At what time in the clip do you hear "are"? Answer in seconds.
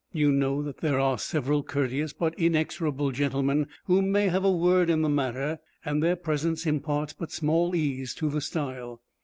0.99-1.19